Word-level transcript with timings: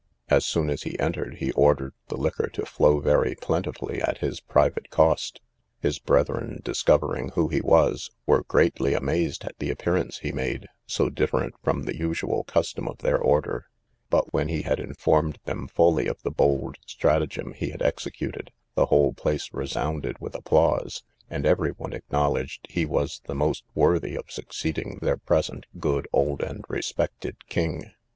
As 0.29 0.47
soon 0.47 0.71
as 0.71 0.81
he 0.81 0.97
entered, 0.99 1.35
he 1.37 1.51
ordered 1.51 1.93
the 2.07 2.17
liquor 2.17 2.47
to 2.53 2.65
flow 2.65 2.99
very 2.99 3.35
plentifully 3.35 4.01
at 4.01 4.17
his 4.17 4.39
private 4.39 4.89
cost; 4.89 5.41
his 5.79 5.99
brethren 5.99 6.59
discovering 6.63 7.29
who 7.35 7.49
he 7.49 7.61
was, 7.61 8.09
were 8.25 8.41
greatly 8.41 8.95
amazed 8.95 9.43
at 9.45 9.59
the 9.59 9.69
appearance 9.69 10.17
he 10.17 10.31
made, 10.31 10.65
so 10.87 11.11
different 11.11 11.53
from 11.63 11.83
the 11.83 11.95
usual 11.95 12.43
custom 12.45 12.87
of 12.87 12.97
their 12.97 13.19
order; 13.19 13.67
but 14.09 14.33
when 14.33 14.47
he 14.47 14.63
had 14.63 14.79
informed 14.79 15.37
them 15.45 15.67
fully 15.67 16.07
of 16.07 16.19
the 16.23 16.31
bold 16.31 16.77
stratagem 16.87 17.53
he 17.53 17.69
had 17.69 17.83
executed, 17.83 18.49
the 18.73 18.87
whole 18.87 19.13
place 19.13 19.51
resounded 19.53 20.17
with 20.17 20.33
applause, 20.33 21.03
and 21.29 21.45
every 21.45 21.73
one 21.73 21.93
acknowledged 21.93 22.65
he 22.71 22.87
was 22.87 23.21
the 23.25 23.35
most 23.35 23.65
worthy 23.75 24.15
of 24.15 24.31
succeeding 24.31 24.97
their 25.03 25.17
present 25.17 25.67
good 25.79 26.07
old 26.11 26.41
and 26.41 26.65
respected 26.69 27.35
king. 27.49 27.91